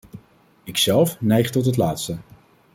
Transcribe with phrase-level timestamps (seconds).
[0.63, 2.17] Ikzelf neig tot het laatste.